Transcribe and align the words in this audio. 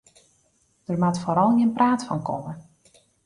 Der 0.87 0.97
moat 1.03 1.19
foaral 1.23 1.53
gjin 1.57 1.75
praat 1.77 2.01
fan 2.07 2.21
komme. 2.27 2.53